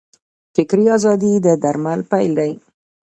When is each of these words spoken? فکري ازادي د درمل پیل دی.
فکري 0.55 0.85
ازادي 0.97 1.31
د 1.45 1.47
درمل 1.63 1.99
پیل 2.11 2.31
دی. 2.39 2.51